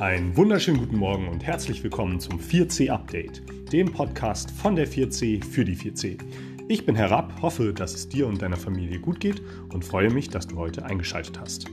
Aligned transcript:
Einen 0.00 0.36
wunderschönen 0.36 0.78
guten 0.78 0.96
Morgen 0.96 1.26
und 1.26 1.44
herzlich 1.44 1.82
willkommen 1.82 2.20
zum 2.20 2.38
4C 2.38 2.88
Update, 2.88 3.42
dem 3.72 3.90
Podcast 3.90 4.48
von 4.52 4.76
der 4.76 4.86
4C 4.86 5.44
für 5.44 5.64
die 5.64 5.74
4C. 5.74 6.16
Ich 6.68 6.86
bin 6.86 6.94
Herr 6.94 7.10
Rapp, 7.10 7.42
hoffe, 7.42 7.72
dass 7.72 7.94
es 7.94 8.08
dir 8.08 8.28
und 8.28 8.40
deiner 8.40 8.56
Familie 8.56 9.00
gut 9.00 9.18
geht 9.18 9.42
und 9.72 9.84
freue 9.84 10.10
mich, 10.10 10.28
dass 10.28 10.46
du 10.46 10.56
heute 10.56 10.84
eingeschaltet 10.84 11.40
hast. 11.40 11.66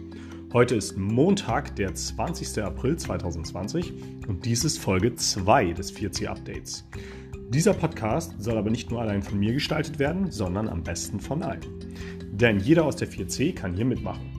Heute 0.54 0.74
ist 0.74 0.98
Montag, 0.98 1.76
der 1.76 1.94
20. 1.94 2.64
April 2.64 2.98
2020 2.98 3.94
und 4.28 4.44
dies 4.44 4.66
ist 4.66 4.80
Folge 4.80 5.14
2 5.14 5.74
des 5.74 5.96
4C 5.96 6.26
Updates. 6.26 6.84
Dieser 7.50 7.76
Podcast 7.76 8.34
soll 8.40 8.58
aber 8.58 8.72
nicht 8.72 8.90
nur 8.90 9.02
allein 9.02 9.22
von 9.22 9.38
mir 9.38 9.54
gestaltet 9.54 10.00
werden, 10.00 10.32
sondern 10.32 10.68
am 10.68 10.82
besten 10.82 11.20
von 11.20 11.44
allen. 11.44 11.62
Denn 12.32 12.60
jeder 12.60 12.86
aus 12.86 12.96
der 12.96 13.08
4C 13.08 13.54
kann 13.54 13.76
hier 13.76 13.86
mitmachen. 13.86 14.35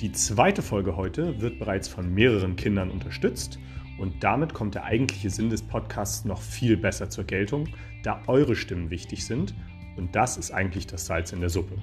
Die 0.00 0.12
zweite 0.12 0.62
Folge 0.62 0.96
heute 0.96 1.40
wird 1.40 1.58
bereits 1.58 1.88
von 1.88 2.14
mehreren 2.14 2.54
Kindern 2.54 2.88
unterstützt 2.88 3.58
und 3.98 4.22
damit 4.22 4.54
kommt 4.54 4.76
der 4.76 4.84
eigentliche 4.84 5.28
Sinn 5.28 5.50
des 5.50 5.60
Podcasts 5.60 6.24
noch 6.24 6.40
viel 6.40 6.76
besser 6.76 7.10
zur 7.10 7.24
Geltung, 7.24 7.68
da 8.04 8.22
eure 8.28 8.54
Stimmen 8.54 8.90
wichtig 8.90 9.26
sind 9.26 9.56
und 9.96 10.14
das 10.14 10.36
ist 10.36 10.52
eigentlich 10.52 10.86
das 10.86 11.06
Salz 11.06 11.32
in 11.32 11.40
der 11.40 11.48
Suppe. 11.48 11.74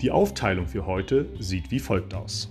Die 0.00 0.10
Aufteilung 0.10 0.66
für 0.66 0.86
heute 0.86 1.28
sieht 1.38 1.70
wie 1.70 1.80
folgt 1.80 2.14
aus. 2.14 2.50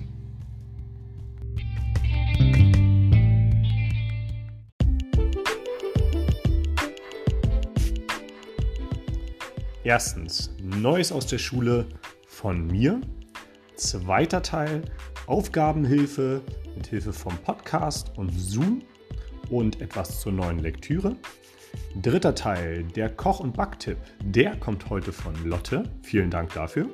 Erstens, 9.83 10.55
Neues 10.61 11.11
aus 11.11 11.25
der 11.25 11.39
Schule 11.39 11.87
von 12.27 12.67
mir, 12.67 13.01
Zweiter 13.75 14.43
Teil 14.43 14.83
Aufgabenhilfe 15.25 16.41
mit 16.75 16.87
Hilfe 16.87 17.11
vom 17.11 17.35
Podcast 17.37 18.11
und 18.17 18.29
Zoom 18.29 18.83
und 19.49 19.81
etwas 19.81 20.21
zur 20.21 20.31
neuen 20.31 20.59
Lektüre. 20.59 21.15
Dritter 21.99 22.35
Teil 22.35 22.83
der 22.83 23.09
Koch- 23.09 23.39
und 23.39 23.57
Backtipp. 23.57 23.97
Der 24.23 24.55
kommt 24.57 24.89
heute 24.91 25.11
von 25.11 25.33
Lotte. 25.43 25.83
Vielen 26.03 26.29
Dank 26.29 26.53
dafür. 26.53 26.87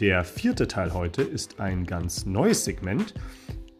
Der 0.00 0.24
vierte 0.24 0.66
Teil 0.66 0.94
heute 0.94 1.22
ist 1.22 1.60
ein 1.60 1.84
ganz 1.84 2.26
neues 2.26 2.64
Segment. 2.64 3.14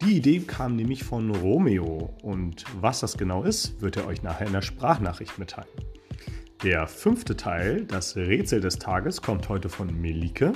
Die 0.01 0.17
Idee 0.17 0.39
kam 0.39 0.77
nämlich 0.77 1.03
von 1.03 1.35
Romeo 1.35 2.13
und 2.23 2.63
was 2.79 3.01
das 3.01 3.17
genau 3.17 3.43
ist, 3.43 3.81
wird 3.81 3.97
er 3.97 4.07
euch 4.07 4.23
nachher 4.23 4.47
in 4.47 4.53
der 4.53 4.61
Sprachnachricht 4.61 5.37
mitteilen. 5.37 5.67
Der 6.63 6.87
fünfte 6.87 7.37
Teil, 7.37 7.85
das 7.85 8.17
Rätsel 8.17 8.59
des 8.59 8.77
Tages, 8.77 9.21
kommt 9.21 9.47
heute 9.47 9.69
von 9.69 10.01
Melike. 10.01 10.51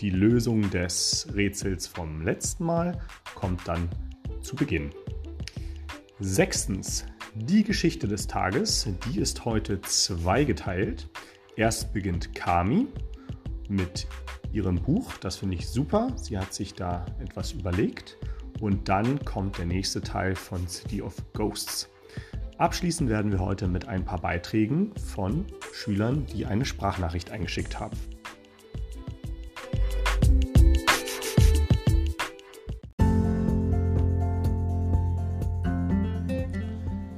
Die 0.00 0.08
Lösung 0.08 0.70
des 0.70 1.28
Rätsels 1.34 1.86
vom 1.86 2.22
letzten 2.22 2.64
Mal 2.64 2.98
kommt 3.34 3.68
dann 3.68 3.90
zu 4.40 4.56
Beginn. 4.56 4.94
Sechstens, 6.20 7.04
die 7.34 7.64
Geschichte 7.64 8.08
des 8.08 8.26
Tages, 8.26 8.88
die 9.04 9.20
ist 9.20 9.44
heute 9.44 9.78
zweigeteilt. 9.82 11.10
Erst 11.54 11.92
beginnt 11.92 12.34
Kami 12.34 12.86
mit 13.68 14.06
ihrem 14.52 14.76
Buch, 14.76 15.18
das 15.18 15.36
finde 15.36 15.56
ich 15.56 15.68
super. 15.68 16.12
Sie 16.16 16.38
hat 16.38 16.54
sich 16.54 16.72
da 16.72 17.04
etwas 17.20 17.52
überlegt. 17.52 18.16
Und 18.60 18.88
dann 18.88 19.22
kommt 19.26 19.58
der 19.58 19.66
nächste 19.66 20.00
Teil 20.00 20.34
von 20.34 20.66
City 20.66 21.02
of 21.02 21.14
Ghosts. 21.34 21.90
Abschließen 22.58 23.10
werden 23.10 23.32
wir 23.32 23.40
heute 23.40 23.68
mit 23.68 23.86
ein 23.86 24.06
paar 24.06 24.18
Beiträgen 24.18 24.92
von 24.96 25.44
Schülern, 25.74 26.24
die 26.24 26.46
eine 26.46 26.64
Sprachnachricht 26.64 27.30
eingeschickt 27.30 27.78
haben. 27.78 27.98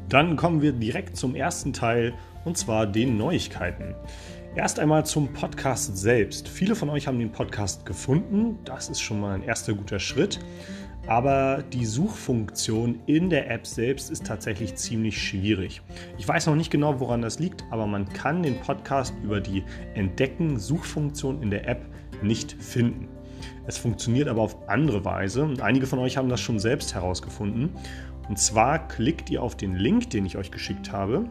Dann 0.08 0.34
kommen 0.36 0.61
wir 0.61 0.73
direkt 0.73 1.17
zum 1.17 1.36
ersten 1.36 1.73
Teil 1.73 2.14
und 2.45 2.58
zwar 2.58 2.89
den 2.89 3.17
Neuigkeiten. 3.17 3.95
Erst 4.57 4.80
einmal 4.80 5.07
zum 5.07 5.33
Podcast 5.33 5.96
selbst. 5.98 6.48
Viele 6.48 6.74
von 6.74 6.89
euch 6.89 7.07
haben 7.07 7.20
den 7.20 7.30
Podcast 7.30 7.86
gefunden. 7.86 8.58
Das 8.64 8.89
ist 8.89 9.01
schon 9.01 9.20
mal 9.20 9.36
ein 9.36 9.45
erster 9.45 9.74
guter 9.74 10.01
Schritt 10.01 10.41
aber 11.08 11.64
die 11.73 11.86
Suchfunktion 11.86 13.01
in 13.07 13.30
der 13.30 13.51
App 13.51 13.67
selbst 13.67 14.11
ist 14.11 14.27
tatsächlich 14.27 14.74
ziemlich 14.74 15.20
schwierig. 15.20 15.80
Ich 16.19 16.29
weiß 16.29 16.46
noch 16.46 16.55
nicht 16.55 16.70
genau, 16.70 17.01
woran 17.01 17.23
das 17.23 17.39
liegt, 17.39 17.64
aber 17.70 17.86
man 17.86 18.07
kann 18.11 18.42
den 18.42 18.61
Podcast 18.61 19.14
über 19.23 19.41
die 19.41 19.64
Entdecken-Suchfunktion 19.95 21.42
in 21.42 21.51
der 21.51 21.67
App 21.67 21.86
nicht 22.23 22.52
finden. 22.52 23.08
Es 23.67 23.79
funktioniert 23.79 24.29
aber 24.29 24.42
auf 24.42 24.68
andere 24.68 25.05
Weise 25.05 25.45
und 25.45 25.63
einige 25.63 25.86
von 25.86 25.98
euch 25.98 26.18
haben 26.18 26.29
das 26.29 26.41
schon 26.41 26.58
selbst 26.58 26.95
herausgefunden. 26.95 27.70
Und 28.29 28.39
zwar 28.39 28.86
klickt 28.89 29.30
ihr 29.30 29.42
auf 29.42 29.57
den 29.57 29.77
Link, 29.77 30.11
den 30.11 30.27
ich 30.27 30.36
euch 30.36 30.51
geschickt 30.51 30.92
habe 30.92 31.24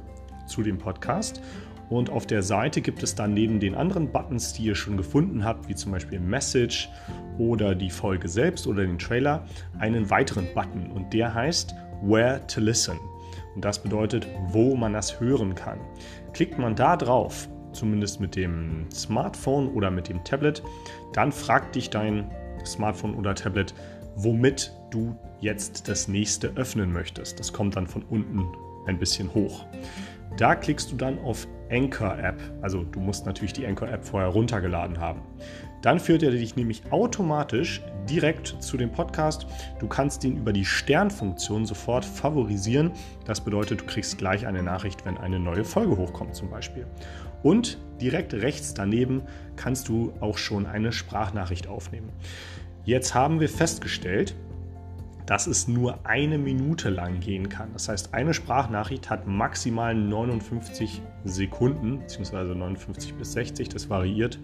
zu 0.48 0.64
dem 0.64 0.80
Podcast 0.80 1.42
und 1.90 2.10
auf 2.10 2.26
der 2.26 2.44
Seite 2.44 2.82
gibt 2.82 3.04
es 3.04 3.16
dann 3.16 3.34
neben 3.34 3.60
den 3.60 3.76
anderen 3.76 4.12
Buttons, 4.12 4.54
die 4.54 4.64
ihr 4.64 4.76
schon 4.76 4.98
gefunden 4.98 5.44
habt, 5.44 5.70
wie 5.70 5.76
zum 5.76 5.92
Beispiel 5.92 6.20
Message 6.20 6.90
oder 7.38 7.76
die 7.76 7.90
Folge 7.90 8.28
selbst 8.28 8.68
oder 8.68 8.86
den 8.86 9.00
Trailer, 9.00 9.46
einen 9.80 10.10
weiteren 10.10 10.48
Button 10.54 10.92
und 10.92 11.14
der 11.14 11.34
heißt 11.34 11.74
Where 12.02 12.46
to 12.48 12.60
Listen. 12.62 13.00
Und 13.56 13.64
das 13.66 13.82
bedeutet, 13.82 14.28
wo 14.50 14.76
man 14.76 14.94
das 14.94 15.20
hören 15.20 15.56
kann. 15.56 15.80
Klickt 16.34 16.60
man 16.60 16.76
da 16.76 16.98
drauf, 16.98 17.48
zumindest 17.72 18.20
mit 18.20 18.36
dem 18.36 18.86
Smartphone 18.92 19.70
oder 19.70 19.90
mit 19.90 20.10
dem 20.10 20.24
Tablet, 20.24 20.62
dann 21.14 21.32
fragt 21.32 21.76
dich 21.76 21.90
dein 21.90 22.30
Smartphone 22.66 23.16
oder 23.16 23.34
Tablet, 23.34 23.74
womit 24.16 24.74
du 24.92 25.16
jetzt 25.40 25.88
das 25.88 26.08
nächste 26.08 26.50
öffnen 26.56 26.92
möchtest. 26.92 27.40
Das 27.40 27.54
kommt 27.54 27.76
dann 27.76 27.88
von 27.88 28.04
unten 28.04 28.46
ein 28.88 28.98
bisschen 28.98 29.34
hoch. 29.34 29.66
Da 30.38 30.54
klickst 30.54 30.92
du 30.92 30.96
dann 30.96 31.18
auf 31.20 31.48
Anchor 31.72 32.18
App. 32.20 32.40
Also 32.62 32.84
du 32.84 33.00
musst 33.00 33.26
natürlich 33.26 33.54
die 33.54 33.66
Anchor 33.66 33.90
App 33.90 34.06
vorher 34.06 34.30
runtergeladen 34.30 35.00
haben. 35.00 35.22
Dann 35.82 36.00
führt 36.00 36.22
er 36.22 36.32
dich 36.32 36.56
nämlich 36.56 36.84
automatisch 36.92 37.82
direkt 38.08 38.56
zu 38.60 38.78
dem 38.78 38.92
Podcast. 38.92 39.48
Du 39.80 39.88
kannst 39.88 40.24
ihn 40.24 40.38
über 40.38 40.54
die 40.54 40.66
Sternfunktion 40.66 41.66
sofort 41.66 42.06
favorisieren. 42.06 42.92
Das 43.26 43.42
bedeutet, 43.42 43.82
du 43.82 43.86
kriegst 43.86 44.20
gleich 44.20 44.46
eine 44.46 44.62
Nachricht, 44.62 45.06
wenn 45.06 45.18
eine 45.18 45.40
neue 45.40 45.66
Folge 45.66 45.98
hochkommt 45.98 46.36
zum 46.36 46.52
Beispiel. 46.52 46.86
Und 47.42 47.80
direkt 48.00 48.34
rechts 48.34 48.76
daneben 48.76 49.24
kannst 49.56 49.88
du 49.88 50.14
auch 50.20 50.38
schon 50.38 50.68
eine 50.68 50.92
Sprachnachricht 50.92 51.68
aufnehmen. 51.68 52.12
Jetzt 52.86 53.16
haben 53.16 53.40
wir 53.40 53.50
festgestellt, 53.50 54.36
dass 55.28 55.46
es 55.46 55.68
nur 55.68 56.00
eine 56.06 56.38
Minute 56.38 56.90
lang 56.90 57.20
gehen 57.20 57.50
kann. 57.50 57.74
Das 57.74 57.90
heißt, 57.90 58.14
eine 58.14 58.34
Sprachnachricht 58.34 59.10
hat 59.10 59.28
maximal 59.28 59.94
59 59.94 61.02
Sekunden, 61.26 62.00
beziehungsweise 62.00 62.56
59 62.56 63.14
bis 63.14 63.34
60, 63.34 63.70
das 63.70 63.90
variiert. 63.90 64.40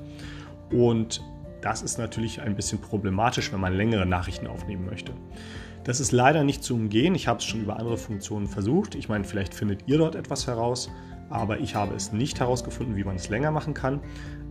Und 0.72 1.24
das 1.62 1.82
ist 1.82 1.98
natürlich 1.98 2.42
ein 2.42 2.56
bisschen 2.56 2.82
problematisch, 2.82 3.54
wenn 3.54 3.62
man 3.62 3.74
längere 3.74 4.06
Nachrichten 4.06 4.46
aufnehmen 4.46 4.86
möchte. 4.86 5.14
Das 5.86 6.02
ist 6.02 6.12
leider 6.12 6.44
nicht 6.44 6.64
zu 6.64 6.76
umgehen. 6.76 7.16
Ich 7.16 7.30
habe 7.30 7.40
es 7.40 7.46
schon 7.46 7.62
über 7.62 7.80
andere 7.80 7.98
Funktionen 7.98 8.48
versucht. 8.48 8.96
Ich 8.96 9.08
meine, 9.08 9.24
vielleicht 9.24 9.54
findet 9.54 9.88
ihr 9.88 9.98
dort 9.98 10.16
etwas 10.16 10.48
heraus, 10.48 10.90
aber 11.30 11.60
ich 11.60 11.76
habe 11.76 11.96
es 11.96 12.12
nicht 12.12 12.40
herausgefunden, 12.40 12.96
wie 12.96 13.04
man 13.04 13.16
es 13.16 13.30
länger 13.30 13.52
machen 13.52 13.74
kann. 13.74 14.00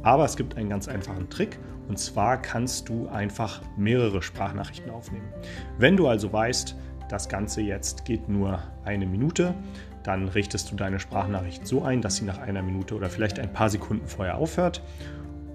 Aber 0.02 0.24
es 0.24 0.36
gibt 0.36 0.56
einen 0.56 0.68
ganz 0.68 0.88
einfachen 0.88 1.30
Trick 1.30 1.58
und 1.88 1.98
zwar 1.98 2.40
kannst 2.40 2.88
du 2.88 3.08
einfach 3.08 3.60
mehrere 3.76 4.22
Sprachnachrichten 4.22 4.90
aufnehmen. 4.90 5.28
Wenn 5.78 5.96
du 5.96 6.08
also 6.08 6.32
weißt, 6.32 6.76
das 7.08 7.28
Ganze 7.28 7.60
jetzt 7.60 8.04
geht 8.04 8.28
nur 8.28 8.60
eine 8.84 9.06
Minute, 9.06 9.54
dann 10.02 10.28
richtest 10.28 10.70
du 10.72 10.76
deine 10.76 10.98
Sprachnachricht 10.98 11.66
so 11.66 11.82
ein, 11.82 12.02
dass 12.02 12.16
sie 12.16 12.24
nach 12.24 12.38
einer 12.38 12.62
Minute 12.62 12.94
oder 12.94 13.08
vielleicht 13.08 13.38
ein 13.38 13.52
paar 13.52 13.68
Sekunden 13.68 14.08
vorher 14.08 14.38
aufhört 14.38 14.82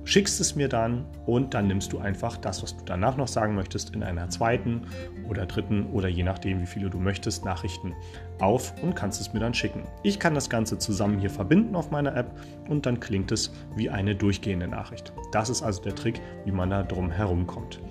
schickst 0.07 0.39
es 0.39 0.55
mir 0.55 0.69
dann 0.69 1.05
und 1.25 1.53
dann 1.53 1.67
nimmst 1.67 1.91
du 1.91 1.99
einfach 1.99 2.37
das, 2.37 2.63
was 2.63 2.77
du 2.77 2.83
danach 2.85 3.17
noch 3.17 3.27
sagen 3.27 3.55
möchtest, 3.55 3.93
in 3.93 4.03
einer 4.03 4.29
zweiten 4.29 4.87
oder 5.29 5.45
dritten 5.45 5.85
oder 5.87 6.07
je 6.07 6.23
nachdem, 6.23 6.61
wie 6.61 6.65
viele 6.65 6.89
du 6.89 6.97
möchtest, 6.97 7.43
Nachrichten 7.43 7.93
auf 8.39 8.73
und 8.81 8.95
kannst 8.95 9.19
es 9.19 9.33
mir 9.33 9.41
dann 9.41 9.53
schicken. 9.53 9.83
Ich 10.03 10.17
kann 10.17 10.33
das 10.33 10.49
Ganze 10.49 10.77
zusammen 10.77 11.19
hier 11.19 11.29
verbinden 11.29 11.75
auf 11.75 11.91
meiner 11.91 12.15
App 12.15 12.31
und 12.69 12.85
dann 12.85 13.01
klingt 13.01 13.33
es 13.33 13.51
wie 13.75 13.89
eine 13.89 14.15
durchgehende 14.15 14.69
Nachricht. 14.69 15.11
Das 15.33 15.49
ist 15.49 15.61
also 15.61 15.81
der 15.81 15.93
Trick, 15.93 16.21
wie 16.45 16.51
man 16.51 16.69
da 16.69 16.83
drum 16.83 17.11
herum 17.11 17.45
kommt. 17.45 17.81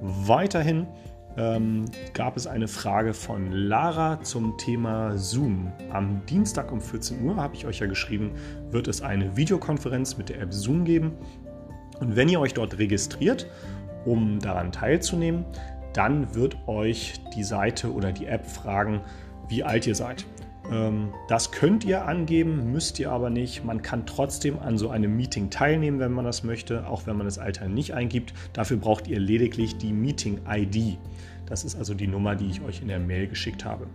Weiterhin 0.00 0.86
ähm, 1.36 1.84
gab 2.12 2.36
es 2.36 2.46
eine 2.46 2.68
Frage 2.68 3.14
von 3.14 3.52
Lara 3.52 4.20
zum 4.22 4.58
Thema 4.58 5.16
Zoom. 5.16 5.72
Am 5.92 6.24
Dienstag 6.26 6.72
um 6.72 6.80
14 6.80 7.24
Uhr, 7.24 7.36
habe 7.36 7.54
ich 7.54 7.66
euch 7.66 7.78
ja 7.78 7.86
geschrieben, 7.86 8.32
wird 8.70 8.88
es 8.88 9.00
eine 9.00 9.36
Videokonferenz 9.36 10.16
mit 10.16 10.28
der 10.28 10.40
App 10.40 10.52
Zoom 10.52 10.84
geben. 10.84 11.12
Und 12.00 12.16
wenn 12.16 12.28
ihr 12.28 12.40
euch 12.40 12.54
dort 12.54 12.78
registriert, 12.78 13.46
um 14.04 14.38
daran 14.40 14.72
teilzunehmen, 14.72 15.44
dann 15.92 16.34
wird 16.34 16.56
euch 16.66 17.20
die 17.36 17.44
Seite 17.44 17.92
oder 17.92 18.12
die 18.12 18.26
App 18.26 18.46
fragen, 18.46 19.00
wie 19.48 19.62
alt 19.64 19.86
ihr 19.86 19.94
seid. 19.94 20.24
Ähm, 20.70 21.12
das 21.28 21.50
könnt 21.50 21.84
ihr 21.84 22.06
angeben, 22.06 22.72
müsst 22.72 22.98
ihr 22.98 23.10
aber 23.10 23.30
nicht. 23.30 23.64
Man 23.64 23.82
kann 23.82 24.06
trotzdem 24.06 24.58
an 24.58 24.78
so 24.78 24.88
einem 24.90 25.16
Meeting 25.16 25.50
teilnehmen, 25.50 25.98
wenn 25.98 26.12
man 26.12 26.24
das 26.24 26.44
möchte, 26.44 26.86
auch 26.86 27.06
wenn 27.06 27.16
man 27.16 27.26
das 27.26 27.38
Alter 27.38 27.68
nicht 27.68 27.94
eingibt. 27.94 28.32
Dafür 28.52 28.76
braucht 28.76 29.08
ihr 29.08 29.18
lediglich 29.18 29.76
die 29.76 29.92
Meeting-ID. 29.92 30.98
Das 31.46 31.64
ist 31.64 31.76
also 31.76 31.94
die 31.94 32.06
Nummer, 32.06 32.36
die 32.36 32.48
ich 32.48 32.62
euch 32.62 32.80
in 32.80 32.88
der 32.88 33.00
Mail 33.00 33.26
geschickt 33.26 33.64
habe. 33.64 33.88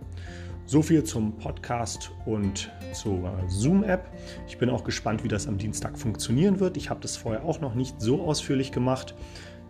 So 0.68 0.82
viel 0.82 1.04
zum 1.04 1.38
Podcast 1.38 2.10
und 2.24 2.72
zur 2.92 3.32
Zoom-App. 3.46 4.10
Ich 4.48 4.58
bin 4.58 4.68
auch 4.68 4.82
gespannt, 4.82 5.22
wie 5.22 5.28
das 5.28 5.46
am 5.46 5.58
Dienstag 5.58 5.96
funktionieren 5.96 6.58
wird. 6.58 6.76
Ich 6.76 6.90
habe 6.90 6.98
das 6.98 7.16
vorher 7.16 7.44
auch 7.44 7.60
noch 7.60 7.76
nicht 7.76 8.00
so 8.00 8.22
ausführlich 8.22 8.72
gemacht. 8.72 9.14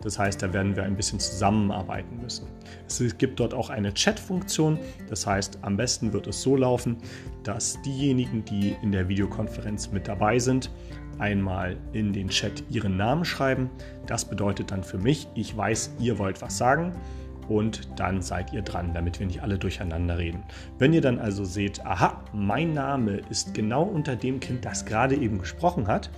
Das 0.01 0.17
heißt, 0.17 0.41
da 0.41 0.53
werden 0.53 0.75
wir 0.75 0.81
ein 0.81 0.95
bisschen 0.95 1.19
zusammenarbeiten 1.19 2.19
müssen. 2.19 2.47
Es 2.87 3.15
gibt 3.19 3.39
dort 3.39 3.53
auch 3.53 3.69
eine 3.69 3.93
Chat-Funktion. 3.93 4.79
Das 5.07 5.27
heißt, 5.27 5.59
am 5.61 5.77
besten 5.77 6.13
wird 6.13 6.25
es 6.25 6.41
so 6.41 6.55
laufen, 6.55 6.97
dass 7.43 7.79
diejenigen, 7.83 8.43
die 8.43 8.75
in 8.81 8.91
der 8.91 9.07
Videokonferenz 9.07 9.91
mit 9.91 10.07
dabei 10.07 10.39
sind, 10.39 10.71
einmal 11.19 11.77
in 11.93 12.11
den 12.11 12.29
Chat 12.29 12.63
ihren 12.71 12.97
Namen 12.97 13.23
schreiben. 13.23 13.69
Das 14.07 14.25
bedeutet 14.25 14.71
dann 14.71 14.83
für 14.83 14.97
mich, 14.97 15.27
ich 15.35 15.55
weiß, 15.55 15.91
ihr 15.99 16.17
wollt 16.17 16.41
was 16.41 16.57
sagen 16.57 16.95
und 17.49 17.99
dann 17.99 18.21
seid 18.21 18.53
ihr 18.53 18.61
dran, 18.61 18.93
damit 18.93 19.19
wir 19.19 19.27
nicht 19.27 19.41
alle 19.41 19.57
durcheinander 19.57 20.17
reden. 20.17 20.43
Wenn 20.77 20.93
ihr 20.93 21.01
dann 21.01 21.19
also 21.19 21.45
seht, 21.45 21.85
aha, 21.85 22.21
mein 22.33 22.73
Name 22.73 23.21
ist 23.29 23.53
genau 23.53 23.83
unter 23.83 24.15
dem 24.15 24.39
Kind, 24.39 24.65
das 24.65 24.85
gerade 24.85 25.15
eben 25.15 25.39
gesprochen 25.39 25.87
hat, 25.87 26.09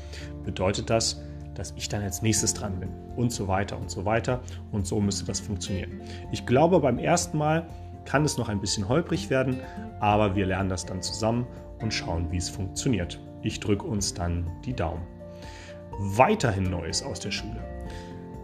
bedeutet 0.43 0.89
das, 0.89 1.21
dass 1.55 1.73
ich 1.75 1.89
dann 1.89 2.01
als 2.01 2.21
nächstes 2.21 2.53
dran 2.53 2.79
bin 2.79 2.89
und 3.15 3.31
so 3.31 3.47
weiter 3.47 3.77
und 3.77 3.91
so 3.91 4.05
weiter 4.05 4.39
und 4.71 4.87
so 4.87 4.99
müsste 5.01 5.25
das 5.25 5.39
funktionieren. 5.39 6.01
Ich 6.31 6.45
glaube, 6.45 6.79
beim 6.79 6.97
ersten 6.97 7.37
Mal 7.37 7.67
kann 8.05 8.23
es 8.23 8.37
noch 8.37 8.49
ein 8.49 8.61
bisschen 8.61 8.87
holprig 8.87 9.29
werden, 9.29 9.59
aber 9.99 10.35
wir 10.35 10.45
lernen 10.45 10.69
das 10.69 10.85
dann 10.85 11.01
zusammen 11.01 11.45
und 11.79 11.93
schauen, 11.93 12.31
wie 12.31 12.37
es 12.37 12.49
funktioniert. 12.49 13.19
Ich 13.41 13.59
drücke 13.59 13.85
uns 13.85 14.13
dann 14.13 14.47
die 14.65 14.73
Daumen. 14.73 15.05
Weiterhin 15.99 16.63
Neues 16.63 17.03
aus 17.03 17.19
der 17.19 17.31
Schule. 17.31 17.61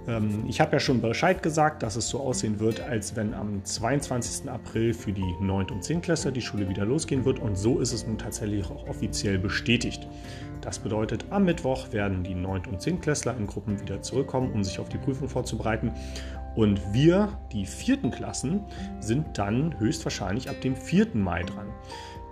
Ähm, 0.08 0.46
ich 0.48 0.62
habe 0.62 0.74
ja 0.74 0.80
schon 0.80 1.02
Bescheid 1.02 1.42
gesagt, 1.42 1.84
dass 1.84 1.96
es 1.96 2.08
so 2.08 2.20
aussehen 2.20 2.60
wird, 2.60 2.82
als 2.82 3.16
wenn 3.16 3.34
am 3.34 3.64
22. 3.64 4.50
April 4.50 4.94
für 4.94 5.12
die 5.12 5.36
9. 5.42 5.70
und 5.72 5.84
10. 5.84 6.02
Klässler 6.02 6.32
die 6.32 6.42
Schule 6.42 6.70
wieder 6.70 6.86
losgehen 6.86 7.26
wird. 7.26 7.40
Und 7.40 7.58
so 7.58 7.80
ist 7.80 7.94
es 7.94 8.06
nun 8.06 8.18
tatsächlich 8.18 8.66
auch 8.66 8.88
offiziell 8.88 9.38
bestätigt. 9.38 10.08
Das 10.62 10.80
bedeutet, 10.80 11.26
am 11.30 11.46
Mittwoch 11.46 11.92
werden 11.92 12.24
die 12.24 12.36
9. 12.36 12.66
und 12.68 12.82
10. 12.82 13.02
Klässler 13.02 13.36
in 13.38 13.48
Gruppen 13.48 13.80
wieder 13.82 14.02
zurückkommen, 14.02 14.52
um 14.52 14.64
sich 14.64 14.80
auf 14.80 14.90
die 14.90 14.98
Prüfung 14.98 15.30
vorzubereiten. 15.30 15.92
Und 16.56 16.82
wir, 16.94 17.38
die 17.52 17.66
vierten 17.66 18.12
Klassen, 18.12 18.62
sind 19.00 19.38
dann 19.38 19.78
höchstwahrscheinlich 19.80 20.50
ab 20.50 20.62
dem 20.62 20.76
4. 20.76 21.10
Mai 21.14 21.44
dran. 21.44 21.68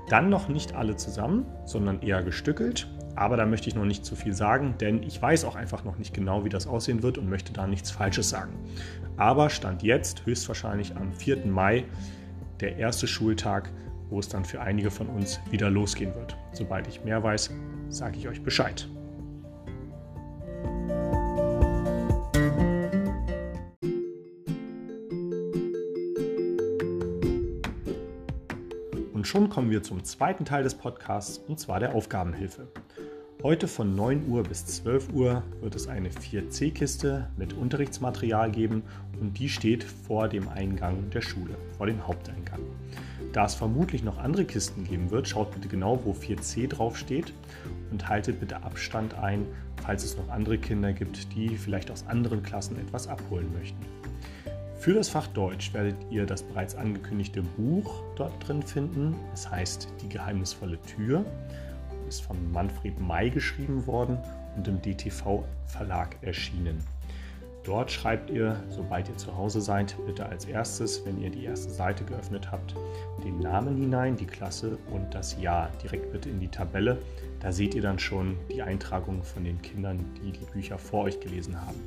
Dann 0.10 0.30
noch 0.30 0.48
nicht 0.48 0.76
alle 0.76 0.96
zusammen, 0.96 1.46
sondern 1.66 2.02
eher 2.02 2.24
gestückelt. 2.24 2.88
Aber 3.16 3.38
da 3.38 3.46
möchte 3.46 3.70
ich 3.70 3.76
noch 3.76 3.86
nicht 3.86 4.06
zu 4.06 4.16
viel 4.16 4.34
sagen, 4.34 4.76
denn 4.80 5.04
ich 5.04 5.22
weiß 5.22 5.46
auch 5.46 5.56
einfach 5.56 5.84
noch 5.84 5.98
nicht 5.98 6.14
genau, 6.14 6.46
wie 6.46 6.50
das 6.50 6.68
aussehen 6.68 7.04
wird 7.04 7.18
und 7.18 7.30
möchte 7.30 7.54
da 7.54 7.68
nichts 7.68 7.92
Falsches 7.92 8.30
sagen. 8.30 8.54
Aber 9.18 9.50
Stand 9.50 9.84
jetzt 9.84 10.26
höchstwahrscheinlich 10.26 10.96
am 10.96 11.14
4. 11.14 11.46
Mai, 11.46 11.86
der 12.60 12.78
erste 12.78 13.08
Schultag, 13.08 13.70
wo 14.10 14.20
es 14.20 14.30
dann 14.30 14.46
für 14.46 14.62
einige 14.62 14.90
von 14.90 15.08
uns 15.08 15.40
wieder 15.52 15.70
losgehen 15.70 16.14
wird. 16.16 16.36
Sobald 16.52 16.88
ich 16.88 17.04
mehr 17.04 17.22
weiß, 17.22 17.52
sage 17.90 18.18
ich 18.18 18.28
euch 18.28 18.42
Bescheid. 18.42 18.88
Und 29.14 29.28
schon 29.28 29.50
kommen 29.50 29.72
wir 29.72 29.84
zum 29.84 30.04
zweiten 30.04 30.44
Teil 30.44 30.64
des 30.64 30.76
Podcasts, 30.76 31.38
und 31.38 31.60
zwar 31.60 31.80
der 31.80 31.96
Aufgabenhilfe. 31.96 32.68
Heute 33.44 33.68
von 33.68 33.94
9 33.94 34.30
Uhr 34.30 34.42
bis 34.44 34.66
12 34.66 35.12
Uhr 35.12 35.44
wird 35.60 35.76
es 35.76 35.90
eine 35.90 36.08
4C-Kiste 36.08 37.28
mit 37.36 37.52
Unterrichtsmaterial 37.52 38.50
geben 38.50 38.84
und 39.20 39.38
die 39.38 39.50
steht 39.50 39.84
vor 39.84 40.30
dem 40.30 40.48
Eingang 40.48 41.10
der 41.10 41.20
Schule, 41.20 41.58
vor 41.78 41.88
dem 41.88 42.08
Haupteingang. 42.08 42.62
Da 43.34 43.44
es 43.44 43.54
vermutlich 43.54 44.02
noch 44.02 44.18
andere 44.18 44.46
Kisten 44.46 44.86
geben 44.86 45.12
wird, 45.12 45.28
schaut 45.28 45.54
bitte 45.54 45.68
genau, 45.68 46.00
wo 46.06 46.14
4C 46.14 46.70
draufsteht 46.70 47.34
und 47.92 48.08
haltet 48.08 48.40
bitte 48.40 48.64
Abstand 48.64 49.14
ein, 49.16 49.46
falls 49.84 50.06
es 50.06 50.16
noch 50.16 50.30
andere 50.30 50.58
Kinder 50.58 50.94
gibt, 50.94 51.36
die 51.36 51.58
vielleicht 51.58 51.92
aus 51.92 52.08
anderen 52.08 52.44
Klassen 52.44 52.80
etwas 52.80 53.10
abholen 53.10 53.52
möchten. 53.60 53.86
Für 54.80 54.94
das 54.94 55.10
Fach 55.10 55.28
Deutsch 55.28 55.74
werdet 55.74 55.98
ihr 56.10 56.26
das 56.26 56.44
bereits 56.44 56.76
angekündigte 56.76 57.42
Buch 57.42 58.04
dort 58.16 58.48
drin 58.48 58.64
finden. 58.64 59.18
Es 59.34 59.52
heißt 59.52 59.90
Die 60.02 60.08
geheimnisvolle 60.08 60.80
Tür 60.84 61.26
ist 62.14 62.22
von 62.22 62.52
Manfred 62.52 63.00
May 63.00 63.32
geschrieben 63.32 63.88
worden 63.88 64.20
und 64.56 64.68
im 64.68 64.80
DTV 64.80 65.44
Verlag 65.66 66.16
erschienen. 66.22 66.78
Dort 67.64 67.90
schreibt 67.90 68.30
ihr, 68.30 68.62
sobald 68.70 69.10
ihr 69.10 69.18
zu 69.18 69.36
Hause 69.36 69.62
seid, 69.62 69.96
bitte 70.06 70.28
als 70.28 70.46
erstes, 70.46 71.04
wenn 71.06 71.20
ihr 71.20 71.32
die 71.32 71.46
erste 71.46 71.72
Seite 71.72 72.04
geöffnet 72.04 72.52
habt, 72.52 72.76
den 73.24 73.40
Namen 73.40 73.78
hinein, 73.78 74.16
die 74.16 74.28
Klasse 74.28 74.78
und 74.92 75.16
das 75.16 75.42
Jahr 75.42 75.72
direkt 75.82 76.12
bitte 76.12 76.30
in 76.30 76.40
die 76.40 76.50
Tabelle. 76.50 77.00
Da 77.40 77.52
seht 77.52 77.74
ihr 77.74 77.82
dann 77.82 77.98
schon 77.98 78.38
die 78.52 78.62
Eintragung 78.62 79.24
von 79.24 79.44
den 79.44 79.60
Kindern, 79.62 80.06
die 80.22 80.34
die 80.34 80.46
Bücher 80.46 80.78
vor 80.78 81.06
euch 81.06 81.20
gelesen 81.20 81.60
haben. 81.60 81.80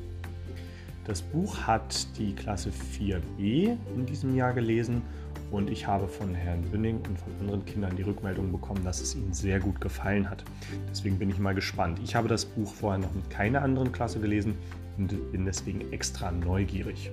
Das 1.05 1.22
Buch 1.22 1.56
hat 1.69 2.19
die 2.19 2.34
Klasse 2.34 2.70
4b 2.70 3.76
in 3.94 4.06
diesem 4.06 4.34
Jahr 4.34 4.55
gelesen 4.55 5.02
und 5.50 5.70
ich 5.70 5.87
habe 5.87 6.08
von 6.08 6.34
Herrn 6.34 6.62
Bünning 6.62 6.96
und 7.08 7.19
von 7.19 7.32
anderen 7.40 7.64
Kindern 7.64 7.96
die 7.96 8.02
Rückmeldung 8.02 8.52
bekommen, 8.52 8.84
dass 8.84 9.00
es 9.00 9.14
ihnen 9.14 9.32
sehr 9.32 9.60
gut 9.60 9.81
gefallen 9.81 10.28
hat. 10.28 10.44
Deswegen 10.90 11.19
bin 11.19 11.31
ich 11.31 11.38
mal 11.38 11.54
gespannt. 11.54 12.00
Ich 12.02 12.14
habe 12.14 12.28
das 12.28 12.44
Buch 12.44 12.72
vorher 12.72 12.98
noch 12.98 13.14
mit 13.14 13.31
keiner 13.31 13.62
anderen 13.62 13.93
Klasse 13.93 14.20
gelesen 14.20 14.56
und 14.98 15.32
bin 15.32 15.44
deswegen 15.44 15.93
extra 15.93 16.31
neugierig. 16.31 17.10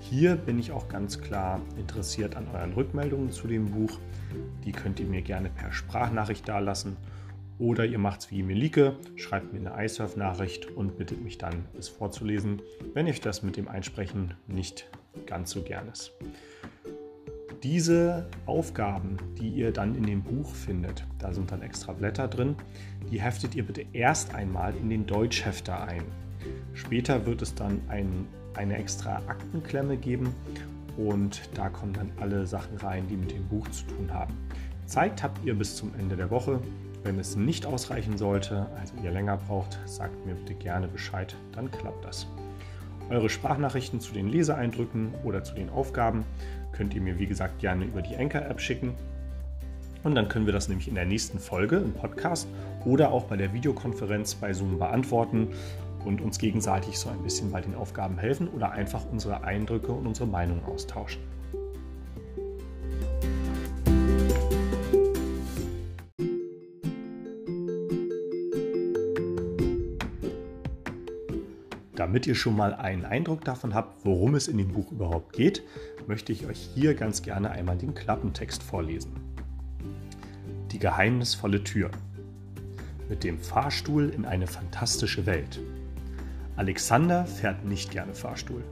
Hier 0.00 0.36
bin 0.36 0.58
ich 0.58 0.72
auch 0.72 0.88
ganz 0.88 1.20
klar 1.20 1.60
interessiert 1.78 2.36
an 2.36 2.46
euren 2.52 2.72
Rückmeldungen 2.72 3.30
zu 3.30 3.48
dem 3.48 3.70
Buch. 3.70 3.98
Die 4.64 4.72
könnt 4.72 5.00
ihr 5.00 5.06
mir 5.06 5.22
gerne 5.22 5.50
per 5.50 5.72
Sprachnachricht 5.72 6.48
dalassen. 6.48 6.96
Oder 7.58 7.84
ihr 7.84 7.98
macht 7.98 8.20
es 8.20 8.30
wie 8.30 8.42
Melike, 8.42 8.96
schreibt 9.14 9.52
mir 9.52 9.60
eine 9.60 9.84
iSurf-Nachricht 9.84 10.70
und 10.72 10.96
bittet 10.98 11.22
mich 11.22 11.38
dann, 11.38 11.66
es 11.78 11.88
vorzulesen, 11.88 12.60
wenn 12.92 13.06
euch 13.06 13.20
das 13.20 13.42
mit 13.42 13.56
dem 13.56 13.68
Einsprechen 13.68 14.34
nicht 14.48 14.90
ganz 15.26 15.50
so 15.50 15.62
gern 15.62 15.88
ist. 15.88 16.12
Diese 17.62 18.26
Aufgaben, 18.46 19.18
die 19.38 19.48
ihr 19.48 19.70
dann 19.70 19.94
in 19.94 20.02
dem 20.02 20.22
Buch 20.22 20.52
findet, 20.52 21.06
da 21.20 21.32
sind 21.32 21.52
dann 21.52 21.62
extra 21.62 21.92
Blätter 21.92 22.26
drin, 22.26 22.56
die 23.08 23.20
heftet 23.20 23.54
ihr 23.54 23.64
bitte 23.64 23.86
erst 23.92 24.34
einmal 24.34 24.74
in 24.74 24.90
den 24.90 25.06
Deutschhefter 25.06 25.80
ein. 25.84 26.02
Später 26.74 27.24
wird 27.24 27.40
es 27.40 27.54
dann 27.54 27.80
ein, 27.86 28.26
eine 28.54 28.76
extra 28.76 29.22
Aktenklemme 29.28 29.96
geben 29.96 30.34
und 30.96 31.40
da 31.54 31.68
kommen 31.68 31.92
dann 31.92 32.10
alle 32.18 32.48
Sachen 32.48 32.78
rein, 32.78 33.06
die 33.08 33.16
mit 33.16 33.30
dem 33.30 33.46
Buch 33.46 33.68
zu 33.68 33.86
tun 33.86 34.12
haben. 34.12 34.34
Zeit 34.86 35.22
habt 35.22 35.44
ihr 35.44 35.54
bis 35.54 35.76
zum 35.76 35.94
Ende 36.00 36.16
der 36.16 36.30
Woche. 36.30 36.58
Wenn 37.04 37.20
es 37.20 37.36
nicht 37.36 37.64
ausreichen 37.64 38.18
sollte, 38.18 38.66
also 38.80 38.94
ihr 39.04 39.12
länger 39.12 39.36
braucht, 39.36 39.78
sagt 39.86 40.26
mir 40.26 40.34
bitte 40.34 40.54
gerne 40.54 40.88
Bescheid, 40.88 41.36
dann 41.52 41.70
klappt 41.70 42.04
das. 42.04 42.26
Eure 43.10 43.28
Sprachnachrichten 43.28 44.00
zu 44.00 44.12
den 44.12 44.28
Leseeindrücken 44.28 45.14
oder 45.24 45.44
zu 45.44 45.54
den 45.54 45.70
Aufgaben 45.70 46.24
könnt 46.72 46.94
ihr 46.94 47.00
mir 47.00 47.18
wie 47.18 47.26
gesagt 47.26 47.58
gerne 47.58 47.84
über 47.84 48.02
die 48.02 48.16
Anchor-App 48.16 48.60
schicken. 48.60 48.94
Und 50.02 50.14
dann 50.14 50.28
können 50.28 50.46
wir 50.46 50.52
das 50.52 50.68
nämlich 50.68 50.88
in 50.88 50.94
der 50.94 51.04
nächsten 51.04 51.38
Folge 51.38 51.76
im 51.76 51.92
Podcast 51.92 52.48
oder 52.84 53.12
auch 53.12 53.24
bei 53.24 53.36
der 53.36 53.52
Videokonferenz 53.52 54.34
bei 54.34 54.52
Zoom 54.52 54.78
beantworten 54.78 55.48
und 56.04 56.20
uns 56.20 56.38
gegenseitig 56.38 56.98
so 56.98 57.08
ein 57.08 57.22
bisschen 57.22 57.52
bei 57.52 57.60
den 57.60 57.74
Aufgaben 57.74 58.18
helfen 58.18 58.48
oder 58.48 58.72
einfach 58.72 59.04
unsere 59.10 59.44
Eindrücke 59.44 59.92
und 59.92 60.06
unsere 60.06 60.26
Meinungen 60.26 60.64
austauschen. 60.64 61.31
Damit 72.02 72.26
ihr 72.26 72.34
schon 72.34 72.56
mal 72.56 72.74
einen 72.74 73.04
Eindruck 73.04 73.44
davon 73.44 73.74
habt, 73.74 74.04
worum 74.04 74.34
es 74.34 74.48
in 74.48 74.58
dem 74.58 74.72
Buch 74.72 74.90
überhaupt 74.90 75.32
geht, 75.32 75.62
möchte 76.08 76.32
ich 76.32 76.46
euch 76.46 76.58
hier 76.74 76.94
ganz 76.94 77.22
gerne 77.22 77.52
einmal 77.52 77.78
den 77.78 77.94
Klappentext 77.94 78.60
vorlesen. 78.60 79.12
Die 80.72 80.80
geheimnisvolle 80.80 81.62
Tür. 81.62 81.92
Mit 83.08 83.22
dem 83.22 83.38
Fahrstuhl 83.38 84.08
in 84.08 84.24
eine 84.24 84.48
fantastische 84.48 85.26
Welt. 85.26 85.60
Alexander 86.56 87.24
fährt 87.24 87.64
nicht 87.64 87.92
gerne 87.92 88.14
Fahrstuhl. 88.14 88.64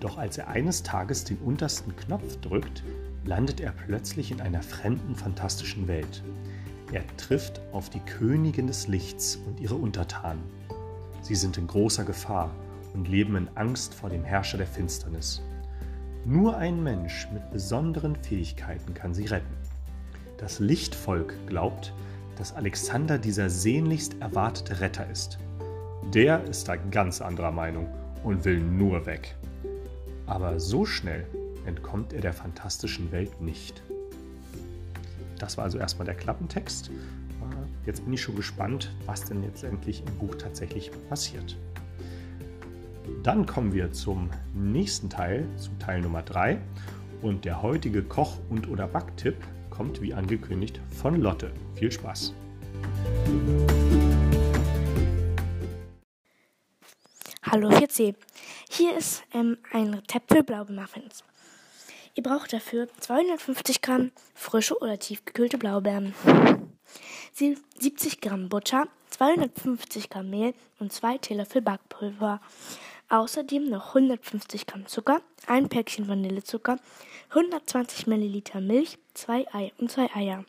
Doch 0.00 0.18
als 0.18 0.36
er 0.36 0.48
eines 0.48 0.82
Tages 0.82 1.22
den 1.22 1.38
untersten 1.38 1.94
Knopf 1.94 2.36
drückt, 2.38 2.82
landet 3.24 3.60
er 3.60 3.70
plötzlich 3.70 4.32
in 4.32 4.40
einer 4.40 4.64
fremden, 4.64 5.14
fantastischen 5.14 5.86
Welt. 5.86 6.24
Er 6.90 7.04
trifft 7.16 7.60
auf 7.70 7.90
die 7.90 8.00
Königin 8.00 8.66
des 8.66 8.88
Lichts 8.88 9.36
und 9.36 9.60
ihre 9.60 9.76
Untertanen. 9.76 10.42
Sie 11.22 11.34
sind 11.34 11.58
in 11.58 11.66
großer 11.66 12.04
Gefahr 12.04 12.50
und 12.94 13.08
leben 13.08 13.36
in 13.36 13.48
Angst 13.54 13.94
vor 13.94 14.10
dem 14.10 14.24
Herrscher 14.24 14.58
der 14.58 14.66
Finsternis. 14.66 15.42
Nur 16.24 16.56
ein 16.56 16.82
Mensch 16.82 17.28
mit 17.32 17.50
besonderen 17.50 18.16
Fähigkeiten 18.16 18.94
kann 18.94 19.14
sie 19.14 19.26
retten. 19.26 19.54
Das 20.38 20.58
Lichtvolk 20.58 21.34
glaubt, 21.46 21.92
dass 22.36 22.54
Alexander 22.54 23.18
dieser 23.18 23.50
sehnlichst 23.50 24.20
erwartete 24.20 24.80
Retter 24.80 25.08
ist. 25.10 25.38
Der 26.14 26.42
ist 26.44 26.68
da 26.68 26.76
ganz 26.76 27.20
anderer 27.20 27.52
Meinung 27.52 27.86
und 28.24 28.44
will 28.44 28.60
nur 28.60 29.06
weg. 29.06 29.36
Aber 30.26 30.58
so 30.58 30.84
schnell 30.84 31.26
entkommt 31.66 32.12
er 32.12 32.20
der 32.20 32.32
fantastischen 32.32 33.12
Welt 33.12 33.40
nicht. 33.40 33.82
Das 35.38 35.56
war 35.56 35.64
also 35.64 35.78
erstmal 35.78 36.06
der 36.06 36.14
Klappentext. 36.14 36.90
Jetzt 37.86 38.04
bin 38.04 38.12
ich 38.12 38.20
schon 38.20 38.36
gespannt, 38.36 38.90
was 39.06 39.24
denn 39.24 39.42
jetzt 39.42 39.64
endlich 39.64 40.02
im 40.06 40.18
Buch 40.18 40.34
tatsächlich 40.34 40.90
passiert. 41.08 41.56
Dann 43.22 43.46
kommen 43.46 43.72
wir 43.72 43.92
zum 43.92 44.30
nächsten 44.54 45.08
Teil, 45.08 45.46
zum 45.56 45.78
Teil 45.78 46.02
Nummer 46.02 46.22
3. 46.22 46.58
Und 47.22 47.44
der 47.44 47.62
heutige 47.62 48.02
Koch- 48.02 48.38
und 48.50 48.68
oder 48.68 48.86
Backtipp 48.86 49.36
kommt 49.70 50.00
wie 50.02 50.12
angekündigt 50.12 50.80
von 50.90 51.20
Lotte. 51.20 51.52
Viel 51.74 51.90
Spaß! 51.90 52.34
Hallo 57.42 57.70
4C. 57.70 58.14
Hier 58.70 58.96
ist 58.96 59.22
ähm, 59.32 59.56
ein 59.72 59.94
Rezept 59.94 60.32
für 60.32 60.42
Blaubeermuffins. 60.42 61.24
Ihr 62.14 62.22
braucht 62.22 62.52
dafür 62.52 62.88
250 63.00 63.82
Gramm 63.82 64.12
frische 64.34 64.78
oder 64.78 64.98
tiefgekühlte 64.98 65.58
Blaubeeren, 65.58 66.14
70 67.32 68.20
Gramm 68.20 68.48
Butter, 68.48 68.88
250 69.10 70.10
Gramm 70.10 70.30
Mehl 70.30 70.54
und 70.78 70.92
2 70.92 71.18
Teelöffel 71.18 71.62
Backpulver. 71.62 72.40
Außerdem 73.08 73.68
noch 73.68 73.88
150 73.88 74.66
Gramm 74.66 74.86
Zucker, 74.86 75.20
ein 75.46 75.68
Päckchen 75.68 76.06
Vanillezucker, 76.06 76.78
120 77.30 78.06
Milliliter 78.06 78.60
Milch, 78.60 78.98
2 79.14 79.46
Ei 79.52 79.72
und 79.78 79.90
2 79.90 80.14
Eier. 80.14 80.44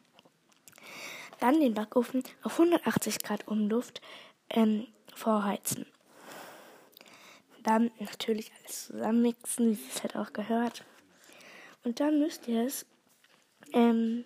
Dann 1.40 1.60
den 1.60 1.74
Backofen 1.74 2.24
auf 2.44 2.60
180 2.60 3.24
Grad 3.24 3.48
Umluft 3.48 4.00
ähm, 4.50 4.86
vorheizen. 5.16 5.88
Dann 7.64 7.92
natürlich 8.00 8.52
alles 8.60 8.88
zusammenmixen, 8.88 9.72
wie 9.72 9.88
es 9.90 10.04
halt 10.04 10.16
auch 10.16 10.34
gehört. 10.34 10.84
Und 11.84 12.00
dann 12.00 12.20
müsst 12.20 12.48
ihr 12.48 12.64
es 12.66 12.86
ähm, 13.74 14.26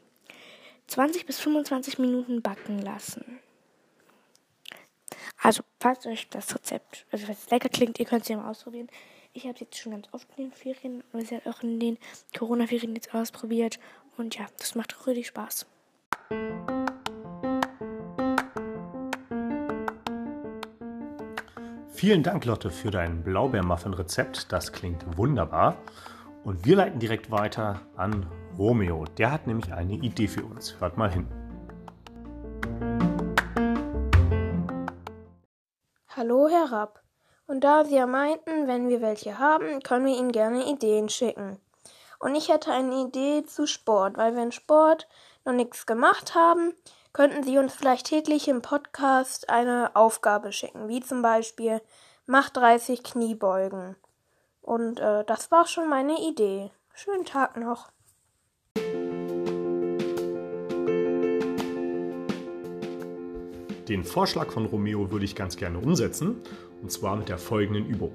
20 0.88 1.26
bis 1.26 1.40
25 1.40 2.00
Minuten 2.00 2.42
backen 2.42 2.80
lassen. 2.80 3.40
Also, 5.42 5.64
falls 5.80 6.06
euch 6.06 6.28
das 6.30 6.54
Rezept, 6.56 7.06
also 7.12 7.26
falls 7.26 7.44
es 7.44 7.50
lecker 7.52 7.70
klingt, 7.70 8.00
ihr 8.00 8.06
könnt 8.06 8.24
es 8.24 8.30
ja 8.30 8.38
mal 8.38 8.50
ausprobieren. 8.50 8.88
Ich 9.34 9.44
habe 9.44 9.54
es 9.56 9.60
jetzt 9.60 9.78
schon 9.78 9.92
ganz 9.92 10.08
oft 10.12 10.28
in 10.38 10.46
den 10.46 10.54
Ferien 10.54 11.04
und 11.12 11.28
sie 11.28 11.36
hat 11.36 11.46
auch 11.48 11.62
in 11.62 11.80
den 11.80 11.98
Corona-Ferien 12.38 12.96
jetzt 12.96 13.14
ausprobiert. 13.14 13.80
Und 14.18 14.36
ja, 14.38 14.46
das 14.58 14.76
macht 14.76 14.96
auch 14.98 15.08
richtig 15.08 15.28
Spaß. 15.28 15.66
Vielen 21.90 22.24
Dank, 22.24 22.46
Lotte, 22.46 22.72
für 22.72 22.92
dein 22.92 23.24
Blaubeermuffin-Rezept. 23.24 24.52
Das 24.52 24.72
klingt 24.72 25.18
wunderbar. 25.18 25.78
Und 26.44 26.66
wir 26.66 26.76
leiten 26.76 27.00
direkt 27.00 27.32
weiter 27.32 27.82
an 27.96 28.26
Romeo. 28.58 29.06
Der 29.18 29.32
hat 29.32 29.48
nämlich 29.48 29.74
eine 29.74 29.94
Idee 29.94 30.28
für 30.28 30.46
uns. 30.46 30.80
Hört 30.80 30.98
mal 30.98 31.12
hin. 31.12 31.28
Hallo, 36.16 36.48
Herr 36.48 36.72
Rapp. 36.72 37.02
Und 37.48 37.64
da 37.64 37.84
Sie 37.84 37.96
ja 37.96 38.08
meinten, 38.08 38.68
wenn 38.68 38.88
wir 38.88 39.02
welche 39.02 39.38
haben, 39.38 39.82
können 39.84 40.06
wir 40.06 40.18
Ihnen 40.18 40.32
gerne 40.32 40.66
Ideen 40.66 41.10
schicken. 41.10 41.60
Und 42.20 42.36
ich 42.36 42.50
hätte 42.50 42.72
eine 42.72 43.04
Idee 43.04 43.44
zu 43.44 43.68
Sport, 43.68 44.18
weil 44.18 44.36
wir 44.36 44.44
in 44.44 44.52
Sport 44.52 45.08
noch 45.44 45.54
nichts 45.54 45.86
gemacht 45.86 46.34
haben, 46.34 46.74
könnten 47.14 47.44
Sie 47.44 47.58
uns 47.58 47.74
vielleicht 47.74 48.08
täglich 48.08 48.48
im 48.48 48.62
Podcast 48.62 49.50
eine 49.50 49.92
Aufgabe 49.96 50.52
schicken, 50.52 50.88
wie 50.88 51.02
zum 51.02 51.22
Beispiel 51.22 51.82
Mach 52.26 52.50
30 52.50 53.04
Kniebeugen. 53.04 53.96
Und 54.62 55.00
äh, 55.00 55.24
das 55.26 55.52
war 55.52 55.68
schon 55.68 55.88
meine 55.90 56.20
Idee. 56.20 56.72
Schönen 56.94 57.26
Tag 57.26 57.58
noch. 57.58 57.92
Den 63.88 64.04
Vorschlag 64.04 64.52
von 64.52 64.66
Romeo 64.66 65.12
würde 65.12 65.26
ich 65.26 65.36
ganz 65.36 65.58
gerne 65.58 65.78
umsetzen, 65.78 66.38
und 66.82 66.92
zwar 66.92 67.16
mit 67.16 67.30
der 67.30 67.38
folgenden 67.38 67.86
Übung. 67.86 68.12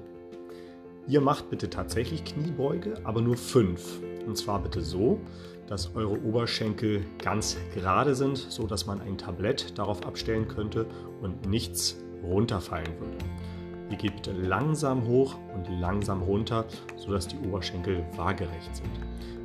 Ihr 1.07 1.21
macht 1.21 1.49
bitte 1.49 1.69
tatsächlich 1.69 2.25
Kniebeuge, 2.25 2.95
aber 3.05 3.21
nur 3.21 3.37
fünf. 3.37 4.01
Und 4.27 4.37
zwar 4.37 4.61
bitte 4.61 4.81
so, 4.81 5.19
dass 5.67 5.95
eure 5.95 6.21
Oberschenkel 6.23 7.05
ganz 7.23 7.57
gerade 7.73 8.15
sind, 8.15 8.37
so 8.37 8.67
dass 8.67 8.85
man 8.85 8.99
ein 8.99 9.17
Tablett 9.17 9.77
darauf 9.79 10.05
abstellen 10.05 10.49
könnte 10.49 10.85
und 11.21 11.47
nichts 11.47 11.97
runterfallen 12.21 12.99
würde. 12.99 13.17
Ihr 13.89 13.97
geht 13.97 14.15
bitte 14.15 14.33
langsam 14.33 15.07
hoch 15.07 15.37
und 15.55 15.67
langsam 15.79 16.21
runter, 16.21 16.65
sodass 16.97 17.29
die 17.29 17.37
Oberschenkel 17.47 18.05
waagerecht 18.17 18.75
sind. 18.75 18.91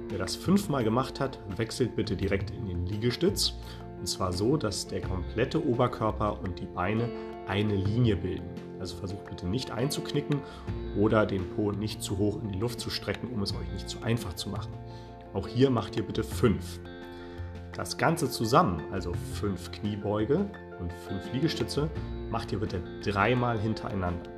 Wer 0.08 0.18
das 0.18 0.34
fünfmal 0.34 0.82
gemacht 0.82 1.20
hat, 1.20 1.38
wechselt 1.56 1.94
bitte 1.94 2.16
direkt 2.16 2.50
in 2.50 2.66
den 2.66 2.86
Liegestütz. 2.86 3.54
Und 3.98 4.06
zwar 4.06 4.32
so, 4.32 4.56
dass 4.56 4.86
der 4.86 5.00
komplette 5.00 5.64
Oberkörper 5.64 6.40
und 6.42 6.58
die 6.58 6.66
Beine 6.66 7.08
eine 7.46 7.74
Linie 7.74 8.16
bilden. 8.16 8.48
Also 8.78 8.96
versucht 8.96 9.24
bitte 9.26 9.46
nicht 9.46 9.70
einzuknicken 9.70 10.40
oder 10.98 11.26
den 11.26 11.48
Po 11.50 11.72
nicht 11.72 12.02
zu 12.02 12.18
hoch 12.18 12.42
in 12.42 12.48
die 12.48 12.58
Luft 12.58 12.80
zu 12.80 12.90
strecken, 12.90 13.30
um 13.32 13.42
es 13.42 13.54
euch 13.54 13.70
nicht 13.72 13.88
zu 13.88 14.02
einfach 14.02 14.34
zu 14.34 14.48
machen. 14.48 14.72
Auch 15.32 15.48
hier 15.48 15.70
macht 15.70 15.96
ihr 15.96 16.02
bitte 16.02 16.24
fünf. 16.24 16.80
Das 17.72 17.98
Ganze 17.98 18.30
zusammen, 18.30 18.82
also 18.90 19.12
fünf 19.34 19.70
Kniebeuge 19.70 20.50
und 20.80 20.92
fünf 20.92 21.32
Liegestütze, 21.32 21.90
macht 22.30 22.52
ihr 22.52 22.60
bitte 22.60 22.82
dreimal 23.02 23.58
hintereinander. 23.58 24.30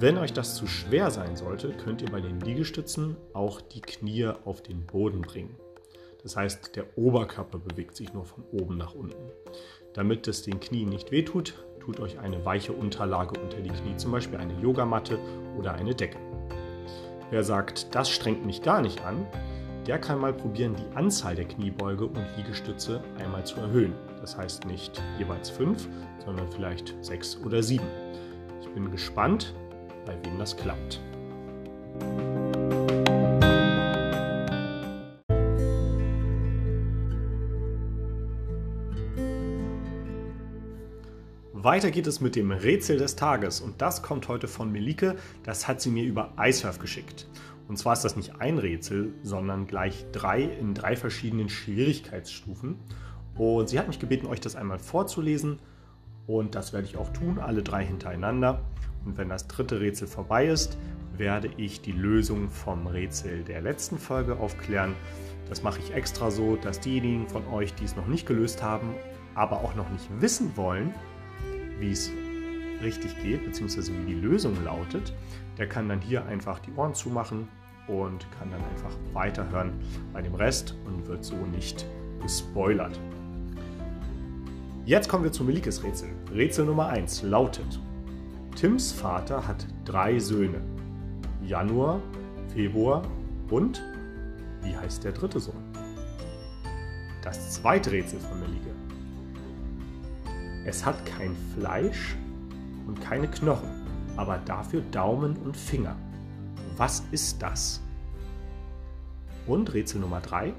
Wenn 0.00 0.18
euch 0.18 0.32
das 0.32 0.54
zu 0.54 0.66
schwer 0.66 1.10
sein 1.10 1.36
sollte, 1.36 1.70
könnt 1.72 2.02
ihr 2.02 2.10
bei 2.10 2.20
den 2.20 2.40
Liegestützen 2.40 3.16
auch 3.32 3.60
die 3.60 3.80
Knie 3.80 4.30
auf 4.44 4.62
den 4.62 4.86
Boden 4.86 5.22
bringen. 5.22 5.56
Das 6.22 6.36
heißt, 6.36 6.76
der 6.76 6.84
Oberkörper 6.96 7.58
bewegt 7.58 7.96
sich 7.96 8.12
nur 8.12 8.24
von 8.24 8.44
oben 8.52 8.76
nach 8.76 8.94
unten. 8.94 9.30
Damit 9.94 10.28
es 10.28 10.42
den 10.42 10.60
Knien 10.60 10.88
nicht 10.88 11.10
wehtut, 11.10 11.54
tut 11.80 12.00
euch 12.00 12.18
eine 12.18 12.44
weiche 12.44 12.72
Unterlage 12.72 13.40
unter 13.40 13.60
die 13.60 13.70
Knie, 13.70 13.96
zum 13.96 14.12
Beispiel 14.12 14.38
eine 14.38 14.58
Yogamatte 14.60 15.18
oder 15.56 15.74
eine 15.74 15.94
Decke. 15.94 16.18
Wer 17.30 17.44
sagt, 17.44 17.94
das 17.94 18.10
strengt 18.10 18.44
mich 18.44 18.62
gar 18.62 18.80
nicht 18.80 19.04
an, 19.04 19.26
der 19.86 19.98
kann 19.98 20.20
mal 20.20 20.34
probieren, 20.34 20.76
die 20.76 20.96
Anzahl 20.96 21.34
der 21.34 21.46
Kniebeuge 21.46 22.04
und 22.04 22.26
Liegestütze 22.36 23.02
einmal 23.18 23.46
zu 23.46 23.58
erhöhen. 23.58 23.94
Das 24.20 24.36
heißt 24.36 24.66
nicht 24.66 25.02
jeweils 25.18 25.48
fünf, 25.48 25.88
sondern 26.24 26.50
vielleicht 26.52 26.94
sechs 27.00 27.38
oder 27.38 27.62
sieben. 27.62 27.86
Ich 28.60 28.68
bin 28.68 28.90
gespannt, 28.90 29.54
bei 30.04 30.14
wem 30.24 30.38
das 30.38 30.54
klappt. 30.54 31.00
Weiter 41.68 41.90
geht 41.90 42.06
es 42.06 42.22
mit 42.22 42.34
dem 42.34 42.50
Rätsel 42.50 42.96
des 42.96 43.14
Tages 43.14 43.60
und 43.60 43.82
das 43.82 44.02
kommt 44.02 44.26
heute 44.28 44.48
von 44.48 44.72
Melike. 44.72 45.16
Das 45.42 45.68
hat 45.68 45.82
sie 45.82 45.90
mir 45.90 46.02
über 46.02 46.32
iSurf 46.40 46.78
geschickt. 46.78 47.28
Und 47.68 47.76
zwar 47.76 47.92
ist 47.92 48.06
das 48.06 48.16
nicht 48.16 48.40
ein 48.40 48.56
Rätsel, 48.56 49.12
sondern 49.22 49.66
gleich 49.66 50.06
drei 50.10 50.44
in 50.44 50.72
drei 50.72 50.96
verschiedenen 50.96 51.50
Schwierigkeitsstufen. 51.50 52.76
Und 53.34 53.68
sie 53.68 53.78
hat 53.78 53.86
mich 53.86 53.98
gebeten, 53.98 54.26
euch 54.28 54.40
das 54.40 54.56
einmal 54.56 54.78
vorzulesen. 54.78 55.58
Und 56.26 56.54
das 56.54 56.72
werde 56.72 56.86
ich 56.86 56.96
auch 56.96 57.12
tun, 57.12 57.38
alle 57.38 57.62
drei 57.62 57.84
hintereinander. 57.84 58.62
Und 59.04 59.18
wenn 59.18 59.28
das 59.28 59.46
dritte 59.46 59.78
Rätsel 59.78 60.08
vorbei 60.08 60.46
ist, 60.46 60.78
werde 61.18 61.50
ich 61.58 61.82
die 61.82 61.92
Lösung 61.92 62.48
vom 62.48 62.86
Rätsel 62.86 63.44
der 63.44 63.60
letzten 63.60 63.98
Folge 63.98 64.38
aufklären. 64.38 64.94
Das 65.50 65.62
mache 65.62 65.80
ich 65.80 65.92
extra 65.92 66.30
so, 66.30 66.56
dass 66.56 66.80
diejenigen 66.80 67.28
von 67.28 67.46
euch, 67.48 67.74
die 67.74 67.84
es 67.84 67.94
noch 67.94 68.06
nicht 68.06 68.26
gelöst 68.26 68.62
haben, 68.62 68.94
aber 69.34 69.60
auch 69.60 69.74
noch 69.74 69.90
nicht 69.90 70.08
wissen 70.18 70.56
wollen, 70.56 70.94
wie 71.78 71.90
es 71.90 72.10
richtig 72.82 73.20
geht, 73.22 73.44
beziehungsweise 73.44 73.92
wie 73.92 74.14
die 74.14 74.20
Lösung 74.20 74.54
lautet, 74.64 75.12
der 75.56 75.68
kann 75.68 75.88
dann 75.88 76.00
hier 76.00 76.24
einfach 76.26 76.58
die 76.60 76.72
Ohren 76.72 76.94
zumachen 76.94 77.48
und 77.88 78.26
kann 78.38 78.50
dann 78.50 78.62
einfach 78.64 78.96
weiterhören 79.12 79.72
bei 80.12 80.22
dem 80.22 80.34
Rest 80.34 80.76
und 80.84 81.06
wird 81.06 81.24
so 81.24 81.36
nicht 81.36 81.86
gespoilert. 82.22 82.98
Jetzt 84.84 85.08
kommen 85.08 85.24
wir 85.24 85.32
zu 85.32 85.44
Melikes 85.44 85.82
Rätsel. 85.82 86.08
Rätsel 86.32 86.64
Nummer 86.64 86.88
1 86.88 87.22
lautet: 87.22 87.80
Tims 88.56 88.92
Vater 88.92 89.46
hat 89.46 89.66
drei 89.84 90.18
Söhne. 90.18 90.60
Januar, 91.44 92.00
Februar 92.54 93.02
und 93.50 93.82
wie 94.62 94.76
heißt 94.76 95.04
der 95.04 95.12
dritte 95.12 95.40
Sohn? 95.40 95.62
Das 97.22 97.52
zweite 97.52 97.92
Rätsel 97.92 98.20
von 98.20 98.40
Melike. 98.40 98.70
Es 100.68 100.84
hat 100.84 101.06
kein 101.06 101.34
Fleisch 101.54 102.14
und 102.86 103.00
keine 103.00 103.26
Knochen, 103.26 103.70
aber 104.18 104.36
dafür 104.36 104.82
Daumen 104.82 105.34
und 105.38 105.56
Finger. 105.56 105.96
Was 106.76 107.04
ist 107.10 107.40
das? 107.40 107.80
Und 109.46 109.72
Rätsel 109.72 110.02
Nummer 110.02 110.20
3. 110.20 110.52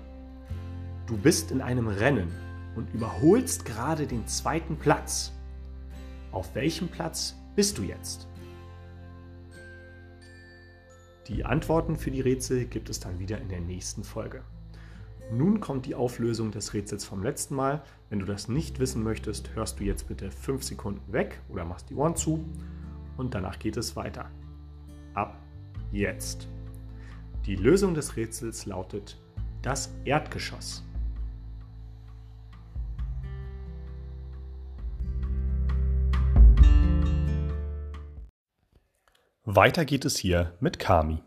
Du 1.05 1.15
bist 1.15 1.51
in 1.51 1.61
einem 1.61 1.87
Rennen 1.87 2.31
und 2.75 2.91
überholst 2.91 3.65
gerade 3.65 4.07
den 4.07 4.25
zweiten 4.25 4.77
Platz. 4.77 5.31
Auf 6.31 6.55
welchem 6.55 6.87
Platz 6.87 7.35
bist 7.55 7.77
du 7.77 7.83
jetzt? 7.83 8.27
Die 11.27 11.45
Antworten 11.45 11.95
für 11.95 12.09
die 12.09 12.21
Rätsel 12.21 12.65
gibt 12.65 12.89
es 12.89 12.99
dann 12.99 13.19
wieder 13.19 13.39
in 13.39 13.49
der 13.49 13.61
nächsten 13.61 14.03
Folge. 14.03 14.41
Nun 15.31 15.59
kommt 15.59 15.85
die 15.85 15.93
Auflösung 15.93 16.49
des 16.49 16.73
Rätsels 16.73 17.05
vom 17.05 17.21
letzten 17.21 17.53
Mal. 17.53 17.83
Wenn 18.09 18.19
du 18.19 18.25
das 18.25 18.47
nicht 18.47 18.79
wissen 18.79 19.03
möchtest, 19.03 19.53
hörst 19.53 19.79
du 19.79 19.83
jetzt 19.83 20.07
bitte 20.07 20.31
5 20.31 20.63
Sekunden 20.63 21.13
weg 21.13 21.39
oder 21.49 21.65
machst 21.65 21.91
die 21.91 21.95
Ohren 21.95 22.15
zu 22.15 22.43
und 23.15 23.35
danach 23.35 23.59
geht 23.59 23.77
es 23.77 23.95
weiter. 23.95 24.31
Ab 25.13 25.37
jetzt. 25.91 26.47
Die 27.45 27.55
Lösung 27.55 27.93
des 27.93 28.15
Rätsels 28.15 28.65
lautet 28.65 29.19
das 29.61 29.93
Erdgeschoss. 30.03 30.83
Weiter 39.45 39.85
geht 39.85 40.05
es 40.05 40.17
hier 40.17 40.53
mit 40.59 40.79
Kami. 40.79 41.21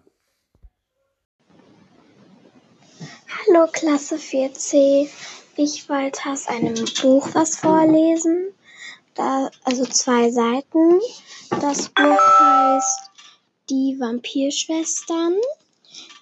Hallo 3.52 3.66
Klasse 3.70 4.16
4c. 4.16 5.08
Ich 5.56 5.88
wollte 5.88 6.30
aus 6.30 6.46
einem 6.46 6.74
Buch 7.02 7.28
was 7.34 7.56
vorlesen. 7.56 8.54
Da, 9.14 9.50
also 9.64 9.84
zwei 9.84 10.30
Seiten. 10.30 11.00
Das 11.60 11.88
Buch 11.90 12.40
heißt 12.40 13.10
Die 13.68 13.96
Vampirschwestern. 13.98 15.34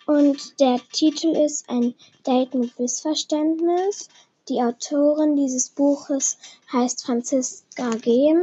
Und 0.07 0.59
der 0.59 0.81
Titel 0.93 1.37
ist 1.37 1.69
Ein 1.69 1.95
Date 2.27 2.55
mit 2.55 2.79
Missverständnis. 2.81 4.09
Die 4.49 4.61
Autorin 4.61 5.37
dieses 5.37 5.69
Buches 5.69 6.37
heißt 6.73 7.05
Franziska 7.05 7.91
Gehm. 7.91 8.43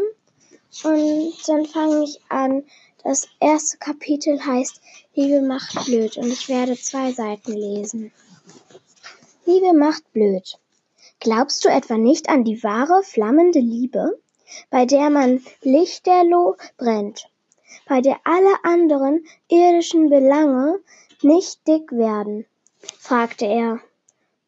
Und 0.84 1.34
dann 1.48 1.66
fange 1.66 2.04
ich 2.06 2.22
an. 2.30 2.64
Das 3.04 3.28
erste 3.40 3.78
Kapitel 3.80 4.40
heißt 4.46 4.80
Liebe 5.14 5.42
macht 5.42 5.86
blöd 5.86 6.16
und 6.18 6.32
ich 6.32 6.48
werde 6.48 6.78
zwei 6.80 7.12
Seiten 7.12 7.52
lesen. 7.54 8.14
Liebe 9.46 9.74
macht 9.74 10.12
blöd. 10.14 10.60
Glaubst 11.20 11.64
du 11.66 11.70
etwa 11.70 11.98
nicht 11.98 12.30
an 12.30 12.44
die 12.44 12.62
wahre, 12.64 13.02
flammende 13.04 13.60
Liebe, 13.60 14.20
bei 14.70 14.86
der 14.86 15.10
man 15.10 15.44
lichterloh 15.62 16.56
brennt, 16.78 17.30
bei 17.88 18.02
der 18.02 18.20
alle 18.24 18.54
anderen 18.64 19.26
irdischen 19.48 20.10
Belange 20.10 20.80
nicht 21.22 21.68
dick 21.68 21.92
werden? 21.92 22.46
fragte 23.00 23.46
er. 23.46 23.80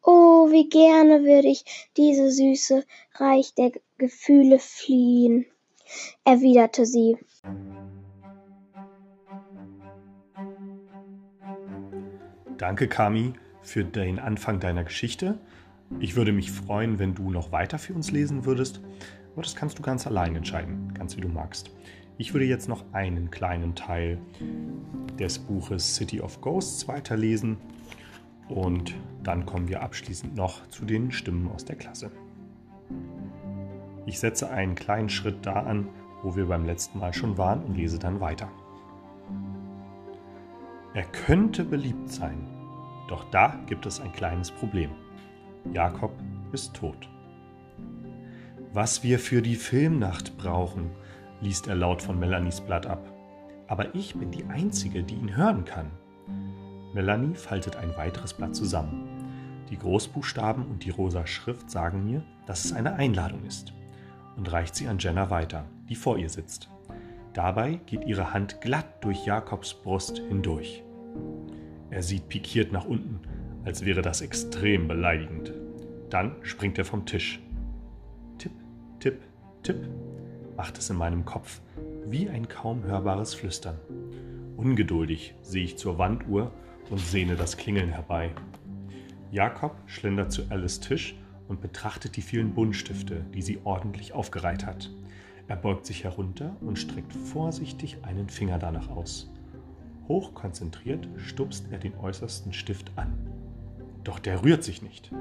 Oh, 0.02 0.50
wie 0.50 0.68
gerne 0.68 1.24
würde 1.24 1.48
ich 1.48 1.64
diese 1.96 2.30
süße 2.30 2.84
Reich 3.14 3.54
der 3.54 3.72
Gefühle 3.98 4.58
fliehen, 4.58 5.46
erwiderte 6.24 6.86
sie. 6.86 7.18
Danke, 12.58 12.86
Kami 12.86 13.32
für 13.62 13.84
den 13.84 14.18
Anfang 14.18 14.60
deiner 14.60 14.84
Geschichte. 14.84 15.38
Ich 15.98 16.16
würde 16.16 16.32
mich 16.32 16.50
freuen, 16.50 16.98
wenn 16.98 17.14
du 17.14 17.30
noch 17.30 17.52
weiter 17.52 17.78
für 17.78 17.94
uns 17.94 18.10
lesen 18.10 18.44
würdest, 18.44 18.80
aber 19.32 19.42
das 19.42 19.56
kannst 19.56 19.78
du 19.78 19.82
ganz 19.82 20.06
allein 20.06 20.36
entscheiden, 20.36 20.94
ganz 20.94 21.16
wie 21.16 21.20
du 21.20 21.28
magst. 21.28 21.70
Ich 22.18 22.34
würde 22.34 22.46
jetzt 22.46 22.68
noch 22.68 22.84
einen 22.92 23.30
kleinen 23.30 23.74
Teil 23.74 24.18
des 25.18 25.38
Buches 25.38 25.96
City 25.96 26.20
of 26.20 26.40
Ghosts 26.40 26.86
weiterlesen 26.86 27.56
und 28.48 28.94
dann 29.22 29.46
kommen 29.46 29.68
wir 29.68 29.82
abschließend 29.82 30.36
noch 30.36 30.66
zu 30.68 30.84
den 30.84 31.12
Stimmen 31.12 31.48
aus 31.50 31.64
der 31.64 31.76
Klasse. 31.76 32.10
Ich 34.06 34.18
setze 34.18 34.50
einen 34.50 34.74
kleinen 34.74 35.08
Schritt 35.08 35.46
da 35.46 35.54
an, 35.54 35.88
wo 36.22 36.36
wir 36.36 36.46
beim 36.46 36.66
letzten 36.66 36.98
Mal 36.98 37.14
schon 37.14 37.38
waren 37.38 37.62
und 37.64 37.76
lese 37.76 37.98
dann 37.98 38.20
weiter. 38.20 38.50
Er 40.92 41.04
könnte 41.04 41.64
beliebt 41.64 42.10
sein, 42.10 42.46
doch 43.10 43.24
da 43.30 43.58
gibt 43.66 43.86
es 43.86 44.00
ein 44.00 44.12
kleines 44.12 44.50
Problem. 44.50 44.90
Jakob 45.72 46.12
ist 46.52 46.74
tot. 46.74 47.08
Was 48.72 49.02
wir 49.02 49.18
für 49.18 49.42
die 49.42 49.56
Filmnacht 49.56 50.36
brauchen, 50.38 50.90
liest 51.40 51.66
er 51.66 51.74
laut 51.74 52.02
von 52.02 52.18
Melanies 52.18 52.60
Blatt 52.60 52.86
ab. 52.86 53.12
Aber 53.66 53.94
ich 53.94 54.14
bin 54.14 54.30
die 54.30 54.44
Einzige, 54.44 55.02
die 55.02 55.14
ihn 55.14 55.36
hören 55.36 55.64
kann. 55.64 55.90
Melanie 56.94 57.34
faltet 57.34 57.76
ein 57.76 57.96
weiteres 57.96 58.32
Blatt 58.32 58.54
zusammen. 58.54 59.08
Die 59.70 59.78
Großbuchstaben 59.78 60.66
und 60.66 60.84
die 60.84 60.90
rosa 60.90 61.26
Schrift 61.26 61.70
sagen 61.70 62.04
mir, 62.04 62.22
dass 62.46 62.64
es 62.64 62.72
eine 62.72 62.94
Einladung 62.94 63.44
ist 63.44 63.72
und 64.36 64.50
reicht 64.50 64.74
sie 64.74 64.88
an 64.88 64.98
Jenna 64.98 65.30
weiter, 65.30 65.64
die 65.88 65.94
vor 65.94 66.18
ihr 66.18 66.28
sitzt. 66.28 66.68
Dabei 67.32 67.80
geht 67.86 68.04
ihre 68.04 68.32
Hand 68.32 68.60
glatt 68.60 69.04
durch 69.04 69.24
Jakobs 69.24 69.74
Brust 69.74 70.18
hindurch. 70.18 70.82
Er 71.90 72.02
sieht 72.02 72.28
pikiert 72.28 72.72
nach 72.72 72.84
unten, 72.84 73.20
als 73.64 73.84
wäre 73.84 74.02
das 74.02 74.20
extrem 74.20 74.88
beleidigend. 74.88 75.52
Dann 76.08 76.36
springt 76.42 76.78
er 76.78 76.84
vom 76.84 77.04
Tisch. 77.04 77.40
Tipp, 78.38 78.52
tipp, 79.00 79.20
tipp, 79.62 79.88
macht 80.56 80.78
es 80.78 80.88
in 80.90 80.96
meinem 80.96 81.24
Kopf, 81.24 81.60
wie 82.06 82.28
ein 82.28 82.48
kaum 82.48 82.84
hörbares 82.84 83.34
Flüstern. 83.34 83.76
Ungeduldig 84.56 85.34
sehe 85.42 85.64
ich 85.64 85.78
zur 85.78 85.98
Wanduhr 85.98 86.52
und 86.90 87.00
sehne 87.00 87.34
das 87.34 87.56
Klingeln 87.56 87.90
herbei. 87.90 88.30
Jakob 89.32 89.76
schlendert 89.86 90.32
zu 90.32 90.42
Alice 90.50 90.80
Tisch 90.80 91.16
und 91.48 91.60
betrachtet 91.60 92.16
die 92.16 92.22
vielen 92.22 92.54
Buntstifte, 92.54 93.24
die 93.34 93.42
sie 93.42 93.58
ordentlich 93.64 94.12
aufgereiht 94.12 94.66
hat. 94.66 94.90
Er 95.48 95.56
beugt 95.56 95.86
sich 95.86 96.04
herunter 96.04 96.56
und 96.60 96.78
streckt 96.78 97.12
vorsichtig 97.12 97.98
einen 98.02 98.28
Finger 98.28 98.58
danach 98.58 98.88
aus. 98.88 99.32
Hochkonzentriert 100.10 101.08
stupst 101.18 101.66
er 101.70 101.78
den 101.78 101.96
äußersten 101.96 102.52
Stift 102.52 102.90
an. 102.96 103.16
Doch 104.02 104.18
der 104.18 104.42
rührt 104.42 104.64
sich 104.64 104.82
nicht. 104.82 105.12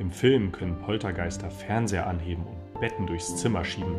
Im 0.00 0.10
Film 0.10 0.50
können 0.50 0.80
Poltergeister 0.80 1.52
Fernseher 1.52 2.08
anheben 2.08 2.42
und 2.44 2.80
Betten 2.80 3.06
durchs 3.06 3.36
Zimmer 3.36 3.64
schieben. 3.64 3.94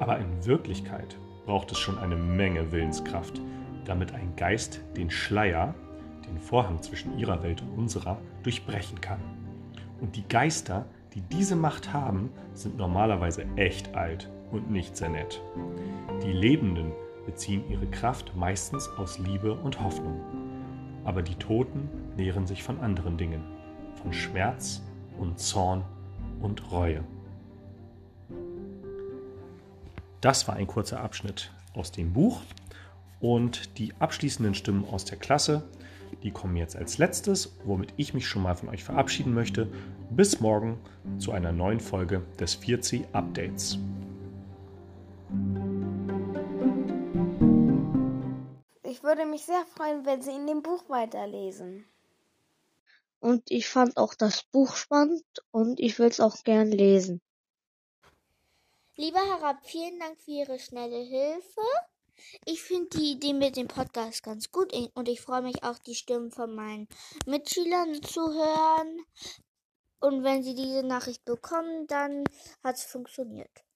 Aber 0.00 0.18
in 0.18 0.44
Wirklichkeit 0.46 1.16
braucht 1.46 1.70
es 1.70 1.78
schon 1.78 1.96
eine 1.98 2.16
Menge 2.16 2.72
Willenskraft, 2.72 3.40
damit 3.84 4.12
ein 4.14 4.34
Geist 4.34 4.80
den 4.96 5.12
Schleier, 5.12 5.76
den 6.28 6.40
Vorhang 6.40 6.82
zwischen 6.82 7.16
ihrer 7.16 7.40
Welt 7.44 7.62
und 7.62 7.78
unserer, 7.78 8.20
durchbrechen 8.42 9.00
kann. 9.00 9.20
Und 10.00 10.16
die 10.16 10.26
Geister, 10.26 10.86
die 11.14 11.20
diese 11.20 11.54
Macht 11.54 11.92
haben, 11.92 12.30
sind 12.52 12.76
normalerweise 12.76 13.46
echt 13.54 13.94
alt 13.94 14.28
und 14.50 14.72
nicht 14.72 14.96
sehr 14.96 15.10
nett. 15.10 15.40
Die 16.24 16.32
Lebenden 16.32 16.90
beziehen 17.26 17.64
ihre 17.70 17.86
Kraft 17.86 18.34
meistens 18.36 18.88
aus 18.96 19.18
Liebe 19.18 19.54
und 19.54 19.80
Hoffnung. 19.80 20.20
Aber 21.04 21.22
die 21.22 21.34
Toten 21.36 21.88
nähren 22.16 22.46
sich 22.46 22.62
von 22.62 22.80
anderen 22.80 23.16
Dingen, 23.16 23.42
von 24.02 24.12
Schmerz 24.12 24.82
und 25.18 25.38
Zorn 25.38 25.84
und 26.40 26.70
Reue. 26.70 27.04
Das 30.20 30.46
war 30.48 30.56
ein 30.56 30.66
kurzer 30.66 31.00
Abschnitt 31.00 31.50
aus 31.74 31.92
dem 31.92 32.12
Buch 32.12 32.40
und 33.20 33.78
die 33.78 33.94
abschließenden 33.98 34.54
Stimmen 34.54 34.84
aus 34.84 35.04
der 35.04 35.18
Klasse, 35.18 35.62
die 36.22 36.30
kommen 36.30 36.56
jetzt 36.56 36.76
als 36.76 36.98
letztes, 36.98 37.56
womit 37.64 37.94
ich 37.96 38.14
mich 38.14 38.26
schon 38.26 38.42
mal 38.42 38.54
von 38.54 38.68
euch 38.68 38.84
verabschieden 38.84 39.32
möchte. 39.32 39.68
Bis 40.10 40.40
morgen 40.40 40.78
zu 41.18 41.32
einer 41.32 41.52
neuen 41.52 41.80
Folge 41.80 42.22
des 42.38 42.60
4C 42.60 43.04
Updates. 43.12 43.78
Würde 49.20 49.32
mich 49.32 49.44
sehr 49.44 49.66
freuen, 49.66 50.06
wenn 50.06 50.22
Sie 50.22 50.30
in 50.30 50.46
dem 50.46 50.62
Buch 50.62 50.88
weiterlesen. 50.88 51.86
Und 53.18 53.50
ich 53.50 53.68
fand 53.68 53.98
auch 53.98 54.14
das 54.14 54.44
Buch 54.44 54.74
spannend 54.74 55.24
und 55.50 55.78
ich 55.78 55.98
will 55.98 56.06
es 56.06 56.20
auch 56.20 56.42
gern 56.42 56.72
lesen. 56.72 57.20
Lieber 58.96 59.18
Herr 59.18 59.42
Rapp, 59.42 59.66
vielen 59.66 59.98
Dank 59.98 60.18
für 60.18 60.30
Ihre 60.30 60.58
schnelle 60.58 61.00
Hilfe. 61.00 61.60
Ich 62.46 62.62
finde 62.62 62.96
die 62.96 63.12
Idee 63.12 63.34
mit 63.34 63.56
dem 63.56 63.68
Podcast 63.68 64.22
ganz 64.22 64.50
gut 64.50 64.72
und 64.94 65.06
ich 65.06 65.20
freue 65.20 65.42
mich 65.42 65.64
auch, 65.64 65.78
die 65.78 65.94
Stimmen 65.94 66.30
von 66.30 66.54
meinen 66.54 66.88
Mitschülern 67.26 68.02
zu 68.02 68.22
hören. 68.22 69.04
Und 70.00 70.24
wenn 70.24 70.42
Sie 70.42 70.54
diese 70.54 70.82
Nachricht 70.82 71.26
bekommen, 71.26 71.86
dann 71.88 72.24
hat 72.64 72.76
es 72.76 72.84
funktioniert. 72.84 73.64